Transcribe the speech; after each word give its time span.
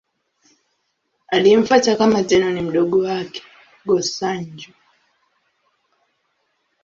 Aliyemfuata 1.27 1.95
kama 1.95 2.23
Tenno 2.23 2.49
ni 2.51 2.61
mdogo 2.61 2.99
wake, 2.99 3.41
Go-Sanjo. 3.85 4.71